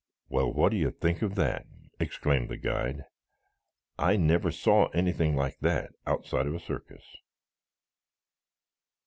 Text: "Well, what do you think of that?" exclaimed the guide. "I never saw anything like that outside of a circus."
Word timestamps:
"Well, 0.29 0.51
what 0.51 0.71
do 0.71 0.77
you 0.77 0.89
think 0.89 1.21
of 1.21 1.35
that?" 1.35 1.67
exclaimed 1.99 2.49
the 2.49 2.57
guide. 2.57 3.03
"I 3.99 4.15
never 4.17 4.49
saw 4.49 4.87
anything 4.95 5.35
like 5.35 5.59
that 5.59 5.91
outside 6.07 6.47
of 6.47 6.55
a 6.55 6.59
circus." 6.59 7.03